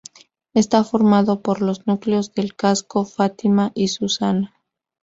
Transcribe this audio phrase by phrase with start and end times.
[0.55, 4.55] Está formado por los núcleos de El Casco, Fátima y Susana.